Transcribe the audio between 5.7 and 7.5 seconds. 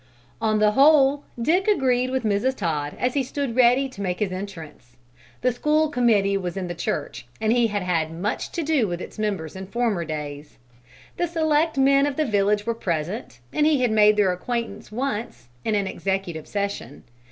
Committee was in the church